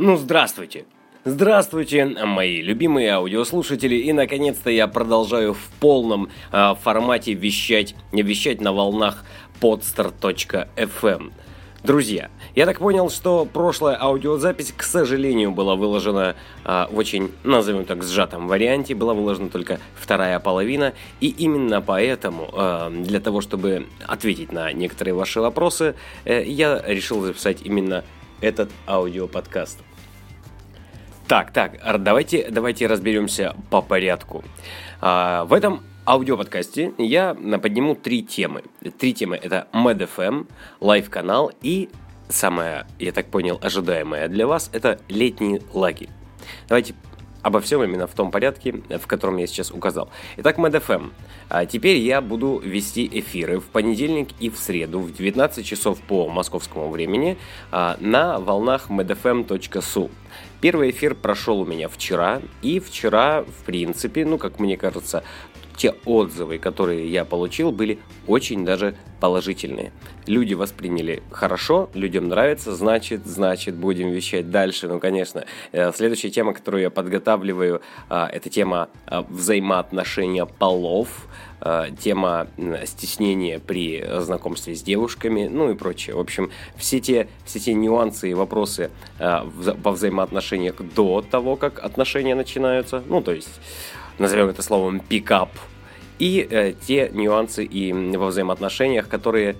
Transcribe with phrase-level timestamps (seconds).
[0.00, 0.84] Ну, здравствуйте!
[1.24, 8.72] Здравствуйте, мои любимые аудиослушатели, и наконец-то я продолжаю в полном э, формате вещать, вещать на
[8.72, 9.24] волнах
[9.60, 11.32] podster.fm.
[11.82, 17.84] Друзья, я так понял, что прошлая аудиозапись, к сожалению, была выложена э, в очень, назовем
[17.84, 23.88] так, сжатом варианте, была выложена только вторая половина, и именно поэтому, э, для того, чтобы
[24.06, 28.04] ответить на некоторые ваши вопросы, э, я решил записать именно
[28.40, 29.78] этот аудиоподкаст.
[31.26, 34.42] Так, так, давайте, давайте разберемся по порядку.
[35.00, 38.62] А, в этом аудиоподкасте я подниму три темы.
[38.98, 40.48] Три темы это MedFM,
[40.80, 41.90] лайв-канал и
[42.28, 46.08] самое, я так понял, ожидаемое для вас это летний лагерь.
[46.66, 46.94] Давайте
[47.42, 50.10] обо всем именно в том порядке, в котором я сейчас указал.
[50.38, 51.12] Итак, MedFM.
[51.48, 56.28] А теперь я буду вести эфиры в понедельник и в среду в 19 часов по
[56.28, 57.38] московскому времени
[57.70, 60.10] а, на волнах medfm.su.
[60.60, 65.22] Первый эфир прошел у меня вчера, и вчера, в принципе, ну, как мне кажется,
[65.78, 69.92] те отзывы, которые я получил, были очень даже положительные.
[70.26, 74.88] Люди восприняли хорошо, людям нравится, значит, значит, будем вещать дальше.
[74.88, 81.28] Ну, конечно, э, следующая тема, которую я подготавливаю, а, это тема а, взаимоотношения полов,
[81.60, 82.48] а, тема
[82.84, 86.16] стеснения при знакомстве с девушками, ну и прочее.
[86.16, 92.34] В общем, все те, все те нюансы и вопросы во взаимоотношениях до того, как отношения
[92.34, 93.60] начинаются, ну, то есть
[94.18, 95.50] назовем это словом пикап,
[96.18, 99.56] и э, те нюансы и во взаимоотношениях, которые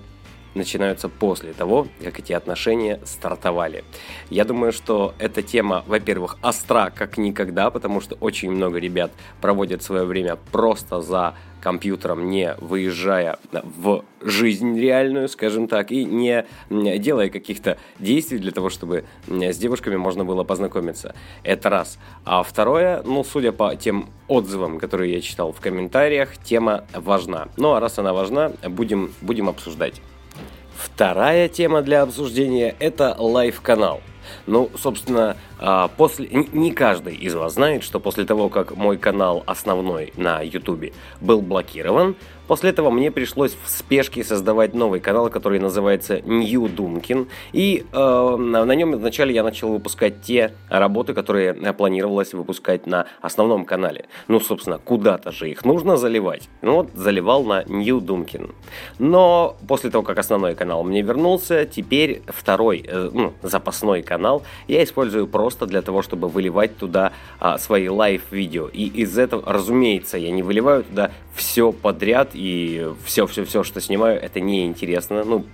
[0.55, 3.83] начинаются после того, как эти отношения стартовали.
[4.29, 9.83] Я думаю, что эта тема, во-первых, остра как никогда, потому что очень много ребят проводят
[9.83, 17.29] свое время просто за компьютером, не выезжая в жизнь реальную, скажем так, и не делая
[17.29, 21.15] каких-то действий для того, чтобы с девушками можно было познакомиться.
[21.43, 21.99] Это раз.
[22.25, 27.49] А второе, ну, судя по тем отзывам, которые я читал в комментариях, тема важна.
[27.57, 30.01] Ну, а раз она важна, будем, будем обсуждать.
[30.75, 34.01] Вторая тема для обсуждения– это лайв-канал.
[34.47, 36.27] Ну, собственно, а, после...
[36.29, 41.41] не каждый из вас знает, что после того, как мой канал основной на YouTube был
[41.41, 42.15] блокирован,
[42.49, 47.27] После этого мне пришлось в спешке создавать новый канал, который называется New Думкин.
[47.53, 53.65] И э, на нем вначале я начал выпускать те работы, которые планировалось выпускать на основном
[53.65, 54.07] канале.
[54.27, 56.49] Ну, собственно, куда-то же их нужно заливать.
[56.63, 58.49] Ну вот, заливал на New Думкин.
[58.97, 64.83] Но после того, как основной канал мне вернулся, теперь второй, э, ну, запасной канал я
[64.83, 68.69] использую просто для того, чтобы выливать туда э, свои лайв-видео.
[68.69, 74.39] И из этого, разумеется, я не выливаю туда все подряд и все-все-все, что снимаю, это
[74.39, 75.25] не интересно.
[75.25, 75.45] Ну,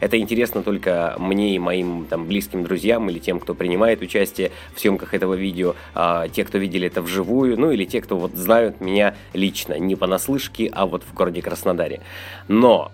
[0.00, 4.80] это интересно только мне и моим там близким друзьям или тем, кто принимает участие в
[4.80, 8.80] съемках этого видео, а, те, кто видели это вживую, ну или те, кто вот знают
[8.80, 12.00] меня лично, не понаслышке, а вот в городе Краснодаре.
[12.48, 12.90] Но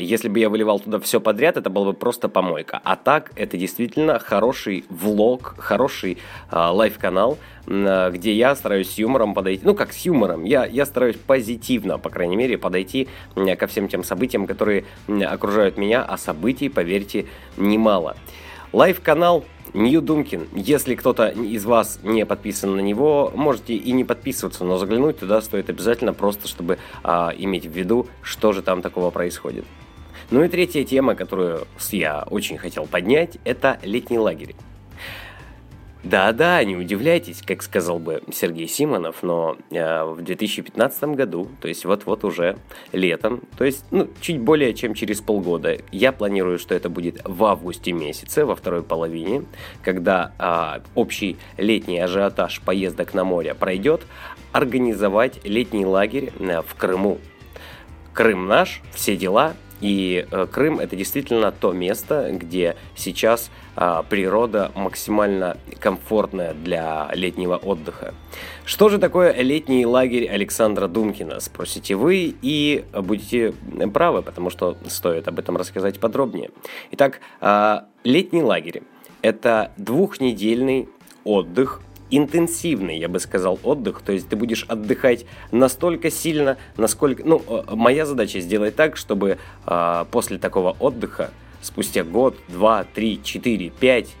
[0.00, 2.80] если бы я выливал туда все подряд, это была бы просто помойка.
[2.84, 6.18] А так, это действительно хороший влог, хороший
[6.50, 9.62] э, лайв-канал, э, где я стараюсь с юмором подойти.
[9.64, 10.44] Ну, как с юмором.
[10.44, 15.22] Я, я стараюсь позитивно, по крайней мере, подойти э, ко всем тем событиям, которые э,
[15.22, 17.26] окружают меня, а событий, поверьте,
[17.56, 18.16] немало.
[18.72, 19.44] Лайв-канал
[19.74, 20.48] New Думкин.
[20.54, 25.42] Если кто-то из вас не подписан на него, можете и не подписываться, но заглянуть туда
[25.42, 29.64] стоит обязательно, просто чтобы а, иметь в виду, что же там такого происходит.
[30.30, 34.54] Ну и третья тема, которую я очень хотел поднять, это летний лагерь.
[36.04, 41.86] Да-да, не удивляйтесь, как сказал бы Сергей Симонов, но э, в 2015 году, то есть
[41.86, 42.58] вот-вот уже
[42.92, 47.42] летом, то есть ну, чуть более чем через полгода, я планирую, что это будет в
[47.44, 49.44] августе месяце, во второй половине,
[49.82, 54.02] когда э, общий летний ажиотаж поездок на море пройдет,
[54.52, 57.18] организовать летний лагерь э, в Крыму.
[58.12, 65.56] Крым наш, все дела, и э, Крым это действительно то место, где сейчас природа максимально
[65.80, 68.14] комфортная для летнего отдыха.
[68.64, 73.54] Что же такое летний лагерь Александра Думкина, спросите вы, и будете
[73.92, 76.50] правы, потому что стоит об этом рассказать подробнее.
[76.92, 78.82] Итак, э, летний лагерь
[79.22, 80.88] это двухнедельный
[81.24, 84.02] отдых интенсивный, я бы сказал, отдых.
[84.02, 87.22] То есть ты будешь отдыхать настолько сильно, насколько...
[87.24, 91.30] Ну, э, моя задача сделать так, чтобы э, после такого отдыха,
[91.64, 94.14] спустя год, два, три, четыре, пять,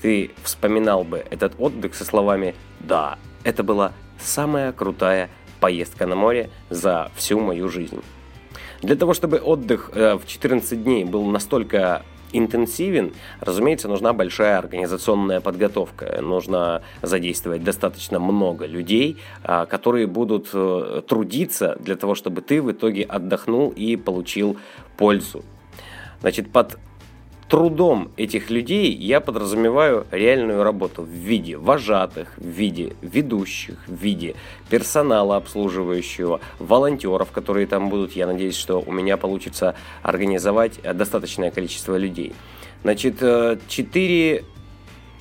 [0.00, 6.50] ты вспоминал бы этот отдых со словами «Да, это была самая крутая поездка на море
[6.70, 8.02] за всю мою жизнь».
[8.82, 12.02] Для того, чтобы отдых э, в 14 дней был настолько
[12.32, 16.20] интенсивен, разумеется, нужна большая организационная подготовка.
[16.20, 22.70] Нужно задействовать достаточно много людей, а, которые будут э, трудиться для того, чтобы ты в
[22.72, 24.56] итоге отдохнул и получил
[24.96, 25.44] пользу.
[26.20, 26.78] Значит, под
[27.48, 34.34] трудом этих людей я подразумеваю реальную работу в виде вожатых, в виде ведущих, в виде
[34.68, 38.12] персонала обслуживающего, волонтеров, которые там будут.
[38.12, 42.34] Я надеюсь, что у меня получится организовать достаточное количество людей.
[42.82, 44.44] Значит, 4...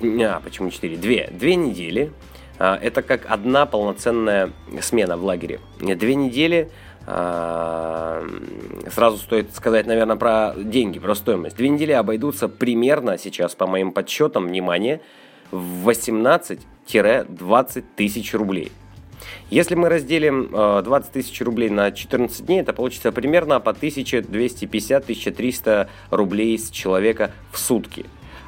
[0.02, 0.98] Э, а, почему 4?
[0.98, 1.38] 2.
[1.38, 2.12] Две недели.
[2.58, 4.52] А, это как одна полноценная
[4.82, 5.60] смена в лагере.
[5.80, 6.70] Две недели
[8.92, 11.56] сразу стоит сказать, наверное, про деньги, про стоимость.
[11.56, 15.02] Две недели обойдутся примерно сейчас, по моим подсчетам, внимание,
[15.52, 18.72] в 18-20 тысяч рублей.
[19.50, 25.88] Если мы разделим 20 а, тысяч рублей на 14 дней, это получится примерно по 1250-1300
[26.10, 28.06] рублей с человека в сутки.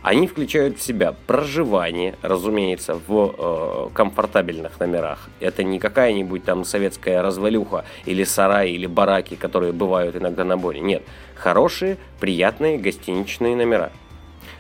[0.07, 5.27] Они включают в себя проживание, разумеется, в э, комфортабельных номерах.
[5.41, 10.79] Это не какая-нибудь там советская развалюха или сарай или бараки, которые бывают иногда на боре.
[10.79, 11.03] Нет,
[11.35, 13.91] хорошие, приятные гостиничные номера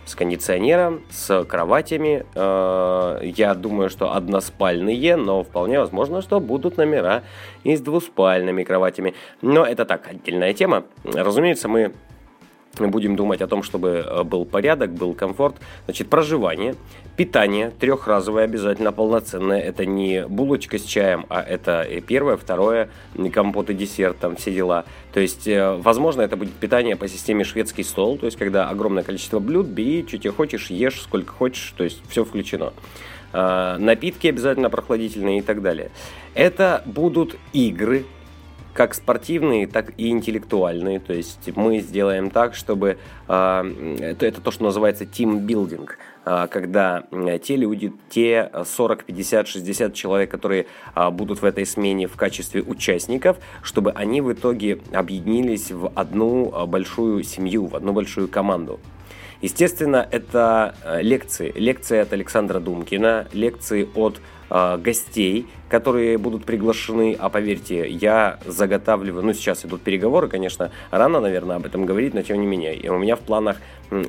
[0.03, 2.25] с кондиционером, с кроватями.
[2.35, 7.23] Э, я думаю, что односпальные, но вполне возможно, что будут номера
[7.63, 9.13] и с двуспальными кроватями.
[9.41, 10.83] Но это так, отдельная тема.
[11.05, 11.93] Разумеется, мы
[12.85, 15.55] будем думать о том, чтобы э, был порядок, был комфорт.
[15.85, 16.75] Значит, проживание,
[17.15, 19.59] питание трехразовое обязательно полноценное.
[19.59, 22.89] Это не булочка с чаем, а это первое, второе,
[23.33, 24.85] компот и десерт, там все дела.
[25.13, 29.01] То есть, э, возможно, это будет питание по системе шведский стол, то есть, когда огромное
[29.01, 32.73] количество блюд, бери, что тебе хочешь, ешь сколько хочешь, то есть, все включено
[33.33, 35.91] напитки обязательно прохладительные и так далее.
[36.33, 38.05] Это будут игры,
[38.77, 40.99] как спортивные, так и интеллектуальные.
[40.99, 47.05] То есть мы сделаем так, чтобы э, это, то, что называется тимбилдинг, э, когда
[47.43, 52.61] те люди, те 40, 50, 60 человек, которые э, будут в этой смене в качестве
[52.61, 58.79] участников, чтобы они в итоге объединились в одну большую семью, в одну большую команду.
[59.41, 61.51] Естественно, это лекции.
[61.55, 64.19] Лекции от Александра Думкина, лекции от
[64.49, 71.19] э, гостей, которые будут приглашены, а поверьте, я заготавливаю, ну сейчас идут переговоры, конечно, рано,
[71.19, 73.57] наверное, об этом говорить, но тем не менее, и у меня в планах,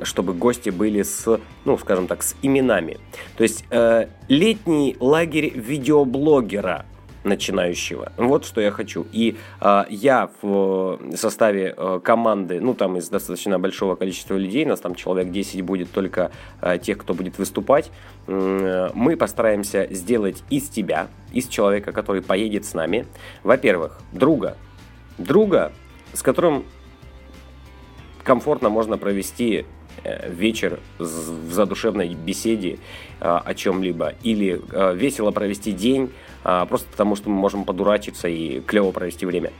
[0.03, 2.99] чтобы гости были с, ну, скажем так, с именами.
[3.37, 6.87] То есть э, летний лагерь видеоблогера–
[7.29, 8.13] начинающего.
[8.17, 9.07] Вот что я хочу.
[9.13, 14.81] И э, я в составе э, команды, ну там из достаточно большого количества людей, нас
[14.81, 16.31] там человек 10 будет только
[16.61, 17.91] э, тех, кто будет выступать,
[18.27, 23.07] э, мы постараемся сделать из тебя, из человека, который поедет с нами,
[23.43, 24.57] во-первых, друга.
[25.19, 25.73] Друга,
[26.13, 26.65] с которым
[28.25, 29.67] комфортно можно провести
[30.05, 32.79] Э, вечер в задушевной беседе
[33.21, 36.13] э, о чем-либо, или э, весело провести день,
[36.43, 39.51] просто потому что мы можем подурачиться и клево провести время.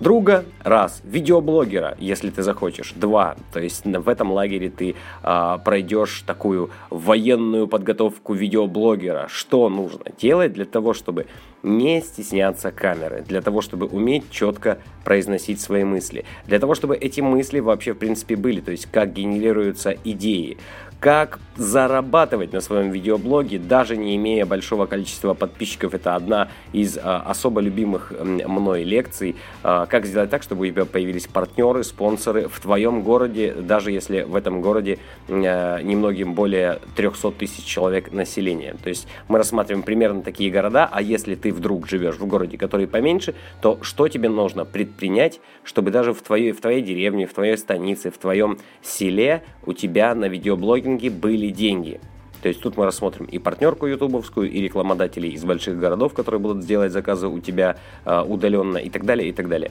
[0.00, 1.00] Друга– раз.
[1.04, 2.92] Видеоблогера, если ты захочешь.
[2.96, 3.36] Два.
[3.52, 9.28] То есть в этом лагере ты а, пройдешь такую военную подготовку видеоблогера.
[9.30, 11.26] Что нужно делать для того, чтобы
[11.64, 17.20] не стесняться камеры, для того, чтобы уметь четко произносить свои мысли, для того, чтобы эти
[17.20, 20.58] мысли вообще в принципе были, то есть как генерируются идеи,
[21.04, 25.92] как зарабатывать на своем видеоблоге, даже не имея большого количества подписчиков.
[25.92, 29.36] Это одна из а, особо любимых мной лекций.
[29.62, 34.22] А, как сделать так, чтобы у тебя появились партнеры, спонсоры в твоем городе, даже если
[34.22, 38.74] в этом городе а, немногим более 300 тысяч человек населения.
[38.82, 42.86] То есть мы рассматриваем примерно такие города, а если ты вдруг живешь в городе, который
[42.86, 47.56] поменьше, то что тебе нужно предпринять, чтобы даже в твоей, в твоей деревне, в твоей
[47.56, 52.00] станице, в твоем селе у тебя на видеоблогинге были деньги.
[52.44, 56.62] То есть тут мы рассмотрим и партнерку ютубовскую, и рекламодателей из больших городов, которые будут
[56.62, 59.70] сделать заказы у тебя э, удаленно и так далее, и так далее.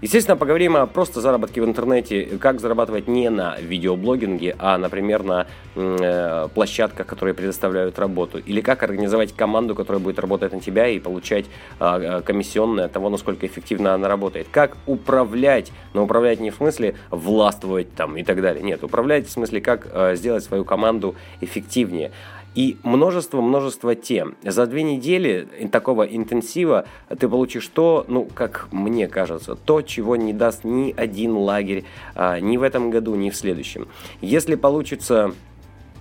[0.00, 5.46] Естественно, поговорим о просто заработке в интернете, как зарабатывать не на видеоблогинге, а, например, на
[5.74, 11.00] э, площадках, которые предоставляют работу, или как организовать команду, которая будет работать на тебя и
[11.00, 11.46] получать
[11.80, 14.46] э, комиссионное от того, насколько эффективно она работает.
[14.52, 18.62] Как управлять, но управлять не в смысле властвовать там и так далее.
[18.62, 22.07] Нет, управлять в смысле, как э, сделать свою команду эффективнее.
[22.54, 24.34] И множество-множество тем.
[24.42, 30.32] За две недели такого интенсива ты получишь то, ну, как мне кажется, то, чего не
[30.32, 31.84] даст ни один лагерь
[32.14, 33.86] а, ни в этом году, ни в следующем.
[34.20, 35.34] Если получится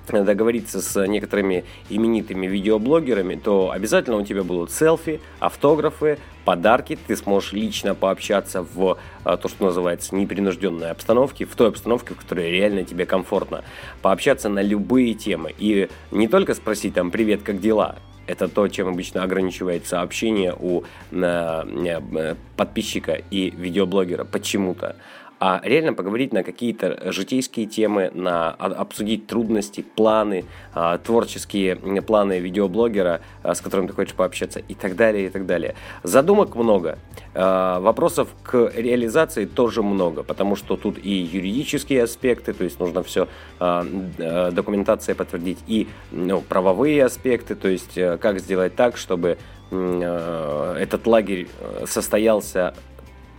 [0.07, 7.53] договориться с некоторыми именитыми видеоблогерами, то обязательно у тебя будут селфи, автографы, подарки, ты сможешь
[7.53, 12.83] лично пообщаться в а, то, что называется непринужденной обстановке, в той обстановке, в которой реально
[12.83, 13.63] тебе комфортно,
[14.01, 15.53] пообщаться на любые темы.
[15.57, 17.97] И не только спросить там «Привет, как дела?»,
[18.27, 24.97] это то, чем обычно ограничивается общение у э, подписчика и видеоблогера почему-то
[25.39, 33.21] а реально поговорить на какие-то житейские темы, на обсудить трудности, планы, а, творческие планы видеоблогера,
[33.43, 35.75] а, с которым ты хочешь пообщаться и так далее, и так далее.
[36.03, 36.97] Задумок много,
[37.33, 43.03] а, вопросов к реализации тоже много, потому что тут и юридические аспекты, то есть нужно
[43.03, 43.27] все
[43.59, 49.37] документация подтвердить, и ну, правовые аспекты, то есть э, как сделать так, чтобы
[49.71, 52.73] э, этот лагерь э, состоялся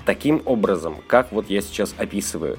[0.04, 2.58] таким образом, как вот я сейчас описываю.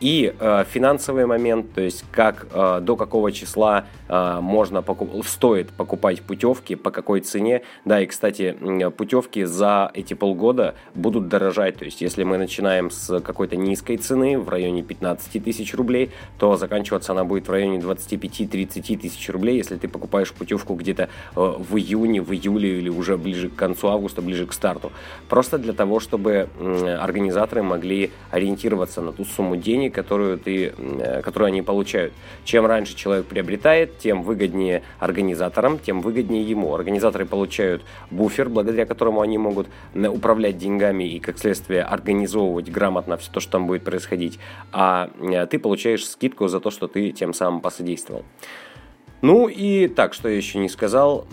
[0.00, 5.26] И э, финансовый момент, то есть как э, до какого числа э, можно покуп...
[5.26, 7.62] стоит покупать путевки, по какой цене.
[7.84, 8.56] Да, и, кстати,
[8.96, 11.76] путевки за эти полгода будут дорожать.
[11.76, 16.56] То есть если мы начинаем с какой-то низкой цены в районе 15 тысяч рублей, то
[16.56, 21.76] заканчиваться она будет в районе 25-30 тысяч рублей, если ты покупаешь путевку где-то э, в
[21.76, 24.92] июне, в июле или уже ближе к концу августа, ближе к старту.
[25.28, 31.22] Просто для того, чтобы э, организаторы могли ориентироваться на ту сумму денег, которую, ты, э,
[31.22, 32.12] которую они получают.
[32.44, 36.74] Чем раньше человек приобретает, тем выгоднее организаторам, тем выгоднее ему.
[36.74, 43.30] Организаторы получают буфер, благодаря которому они могут управлять деньгами и, как следствие, организовывать грамотно все
[43.30, 44.38] то, что там будет происходить.
[44.72, 48.24] А э, ты получаешь скидку за то, что ты тем самым посодействовал.
[49.22, 51.26] Ну и так, что я еще не сказал.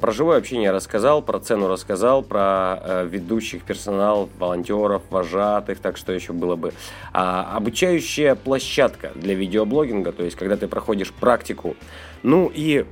[0.00, 6.12] Про живое общение рассказал, про цену рассказал, про э, ведущих персонал, волонтеров, вожатых, так что
[6.12, 6.72] еще было бы.
[7.12, 11.74] А, обучающая площадка для видеоблогинга, то есть когда ты проходишь практику.
[12.22, 12.86] Ну и,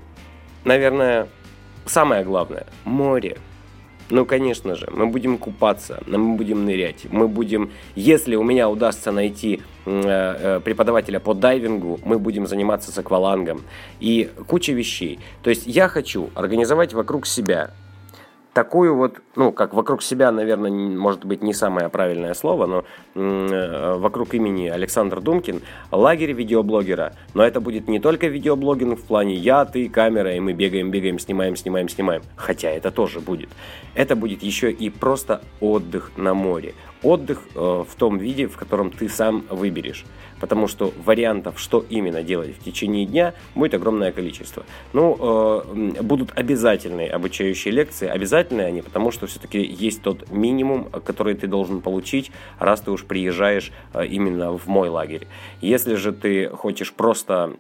[0.65, 1.29] наверное,
[1.87, 3.39] самое главное, море.
[4.11, 9.13] Ну, конечно же, мы будем купаться, мы будем нырять, мы будем, если у меня удастся
[9.13, 13.63] найти преподавателя по дайвингу, мы будем заниматься с аквалангом
[14.01, 15.21] и куча вещей.
[15.43, 17.71] То есть я хочу организовать вокруг себя
[18.53, 22.85] такую вот, ну, как вокруг себя, наверное, может быть не самое правильное слово, но
[23.15, 27.13] э, вокруг имени Александр Думкин, лагерь видеоблогера.
[27.35, 31.19] Но это будет не только видеоблогинг в плане я, ты, камера, и мы бегаем, бегаем,
[31.19, 32.23] снимаем, снимаем, снимаем.
[32.37, 33.51] Хотя это тоже будет.
[33.95, 36.75] Это будет еще и просто отдых на море.
[37.03, 40.05] Отдых э, в том виде, в котором ты сам выберешь
[40.41, 44.65] потому что вариантов, что именно делать в течение дня, будет огромное количество.
[44.93, 51.35] Ну, э, будут обязательные обучающие лекции, обязательные они, потому что все-таки есть тот минимум, который
[51.35, 55.29] ты должен получить, раз ты уж приезжаешь э, именно в мой лагерь.
[55.61, 57.53] Если же ты хочешь просто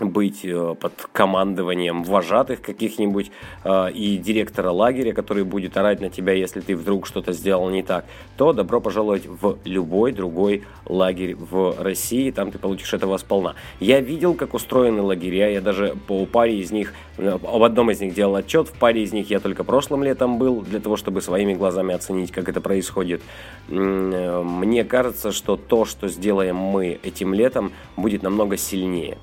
[0.00, 3.30] быть э, под командованием вожатых каких-нибудь
[3.64, 7.82] э, и директора лагеря, который будет орать на тебя, если ты вдруг что-то сделал не
[7.82, 8.04] так,
[8.36, 13.54] то добро пожаловать в любой другой лагерь в России, там ты получишь этого сполна.
[13.80, 18.00] Я видел, как устроены лагеря, я даже по паре из них, э, об одном из
[18.00, 21.20] них делал отчет, в паре из них я только прошлым летом был, для того, чтобы
[21.20, 23.22] своими глазами оценить, как это происходит.
[23.68, 29.18] Мне кажется, что то, что сделаем мы этим летом, будет намного сильнее.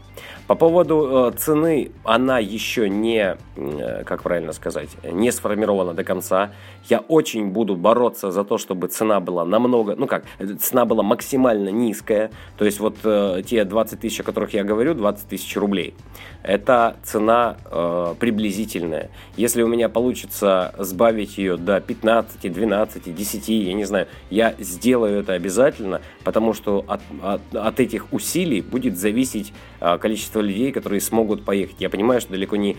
[0.47, 6.51] По поводу э, цены, она еще не, э, как правильно сказать, не сформирована до конца.
[6.87, 10.25] Я очень буду бороться за то, чтобы цена была намного, ну как,
[10.59, 12.29] цена была максимально низкая.
[12.57, 15.95] То есть вот э, те 20 тысяч, о которых я говорю, 20 тысяч рублей.
[16.43, 19.09] Это цена э, приблизительная.
[19.37, 25.21] Если у меня получится сбавить ее до 15, 12, 10, я не знаю, я сделаю
[25.21, 30.71] это обязательно, потому что от, от, от этих усилий будет зависеть э, количество количество людей,
[30.71, 31.75] которые смогут поехать.
[31.79, 32.75] Я понимаю, что далеко не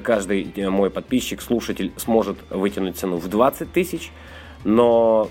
[0.00, 4.10] каждый э, мой подписчик, слушатель сможет вытянуть цену в 20 тысяч,
[4.64, 5.28] но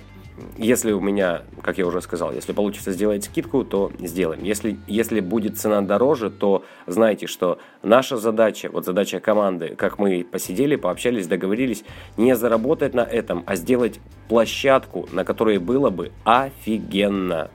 [0.58, 4.44] если у меня, как я уже сказал, если получится сделать скидку, то сделаем.
[4.44, 10.26] Если, если будет цена дороже, то знайте, что наша задача, вот задача команды, как мы
[10.30, 11.84] посидели, пообщались, договорились,
[12.18, 17.50] не заработать на этом, а сделать площадку, на которой было бы офигенно.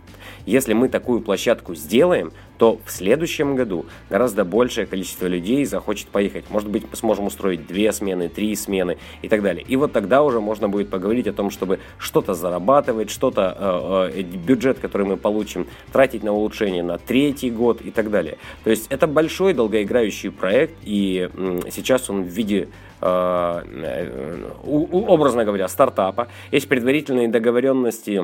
[0.46, 6.44] Если мы такую площадку сделаем, то в следующем году гораздо большее количество людей захочет поехать.
[6.50, 9.64] Может быть, мы сможем устроить две смены, три смены и так далее.
[9.66, 14.22] И вот тогда уже можно будет поговорить о том, чтобы что-то зарабатывать, что-то, э, э,
[14.22, 18.38] бюджет, который мы получим, тратить на улучшение на третий год и так далее.
[18.62, 22.68] То есть это большой долгоиграющий проект, и э, сейчас он в виде
[23.00, 26.28] э, э, образно говоря, стартапа.
[26.52, 28.22] Есть предварительные договоренности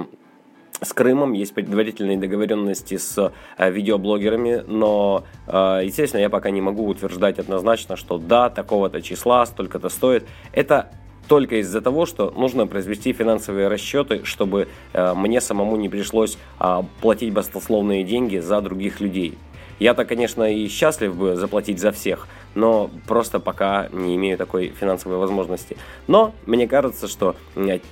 [0.83, 6.87] с Крымом, есть предварительные договоренности с э, видеоблогерами, но, э, естественно, я пока не могу
[6.87, 10.27] утверждать однозначно, что да, такого-то числа, столько-то стоит.
[10.53, 10.91] Это
[11.29, 16.83] только из-за того, что нужно произвести финансовые расчеты, чтобы э, мне самому не пришлось э,
[17.01, 19.39] платить баснословные деньги за других людей.
[19.79, 25.17] Я-то, конечно, и счастлив бы заплатить за всех, но просто пока не имею такой финансовой
[25.19, 25.77] возможности.
[26.07, 27.35] Но мне кажется, что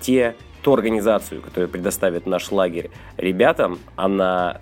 [0.01, 4.61] те ту организацию, которая предоставит наш лагерь ребятам, она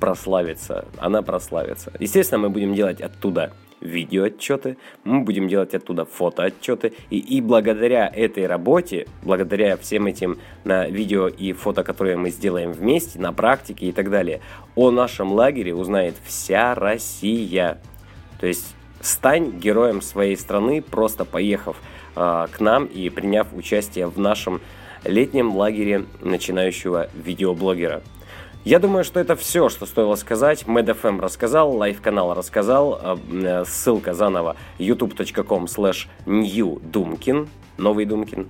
[0.00, 1.92] прославится, она прославится.
[1.98, 3.52] Естественно, мы будем делать оттуда
[3.82, 10.86] видеоотчеты, мы будем делать оттуда фотоотчеты, и, и благодаря этой работе, благодаря всем этим на
[10.86, 14.40] видео и фото, которые мы сделаем вместе, на практике и так далее,
[14.76, 17.78] о нашем лагере узнает вся Россия.
[18.40, 21.76] То есть стань героем своей страны, просто поехав
[22.16, 24.60] э, к нам и приняв участие в нашем
[25.04, 28.02] летнем лагере начинающего видеоблогера.
[28.64, 30.62] Я думаю, что это все, что стоило сказать.
[30.68, 33.00] MedFM рассказал, лайв-канал рассказал.
[33.02, 38.46] Э, э, ссылка заново youtube.com slash newdumkin, новый Думкин.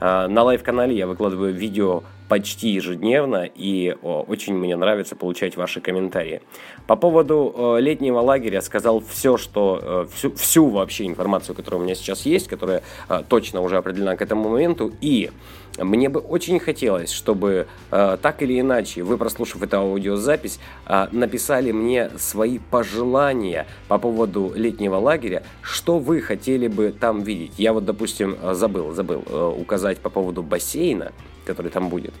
[0.00, 6.40] Э, на лайв-канале я выкладываю видео почти ежедневно, и очень мне нравится получать ваши комментарии.
[6.86, 12.24] По поводу летнего лагеря сказал все, что всю, всю вообще информацию, которая у меня сейчас
[12.24, 12.82] есть, которая
[13.28, 15.30] точно уже определена к этому моменту, и
[15.78, 21.72] мне бы очень хотелось, чтобы э, так или иначе, вы, прослушав эту аудиозапись, э, написали
[21.72, 27.54] мне свои пожелания по поводу летнего лагеря, что вы хотели бы там видеть.
[27.58, 31.12] Я вот, допустим, забыл, забыл э, указать по поводу бассейна,
[31.44, 32.14] который там будет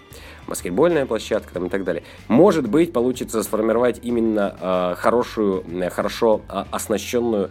[0.46, 2.02] баскетбольная площадка там, и так далее.
[2.28, 7.50] Может быть, получится сформировать именно э, хорошую, э, хорошо э, оснащенную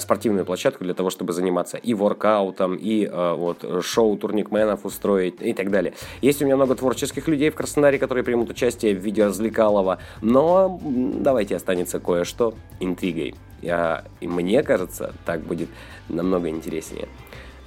[0.00, 5.52] спортивную площадку для того, чтобы заниматься и воркаутом, и э, вот шоу турникменов устроить и
[5.52, 5.92] так далее.
[6.22, 10.80] Есть у меня много творческих людей в Краснодаре, которые примут участие в виде развлекалова, но
[10.82, 13.34] давайте останется кое-что интригой.
[13.60, 15.68] Я, и мне кажется, так будет
[16.08, 17.08] намного интереснее.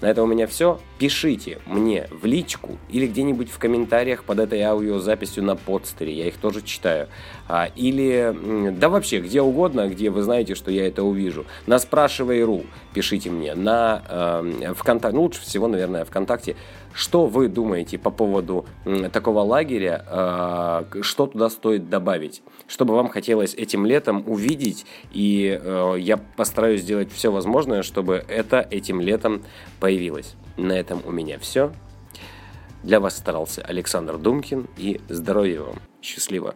[0.02, 0.80] На этом у меня все.
[0.98, 6.38] Пишите мне в личку или где-нибудь в комментариях под этой аудиозаписью на подстере, я их
[6.38, 7.08] тоже читаю.
[7.48, 8.36] А, или,
[8.72, 11.46] да вообще, где угодно, где вы знаете, что я это увижу.
[11.68, 14.04] На спрашивай.ру пишите мне, на
[14.62, 16.55] э, ВКонтакте, ну лучше всего, наверное, ВКонтакте,
[16.96, 18.66] что вы думаете по поводу
[19.12, 25.96] такого лагеря, э, что туда стоит добавить, чтобы вам хотелось этим летом увидеть, и э,
[26.00, 29.44] я постараюсь сделать все возможное, чтобы это этим летом
[29.79, 30.36] появилось.
[30.58, 31.74] На этом у меня все.
[32.81, 35.75] Для вас старался Александр Думкин и здоровья вам.
[36.01, 36.55] Счастливо.